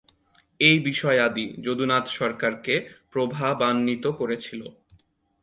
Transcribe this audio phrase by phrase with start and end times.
[0.59, 2.75] এই বিষয়াদি যদুনাথ সরকারকে
[3.11, 4.61] প্রভাবান্বিত করেছিল।